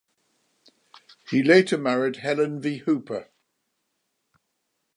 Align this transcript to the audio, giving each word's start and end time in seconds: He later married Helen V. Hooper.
He 1.29 1.43
later 1.43 1.77
married 1.77 2.15
Helen 2.15 2.59
V. 2.59 2.79
Hooper. 2.79 3.29